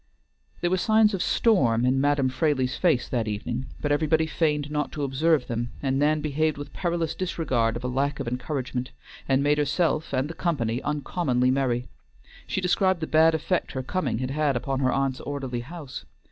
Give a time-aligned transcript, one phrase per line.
[0.61, 4.91] There were signs of storm in Madam Fraley's face that evening, but everybody feigned not
[4.93, 8.89] to observe them, and Nan behaved with perilous disregard of a lack of encouragement,
[9.29, 11.87] and made herself and the company uncommonly merry.
[12.47, 16.03] She described the bad effect her coming had had upon her aunt's orderly house.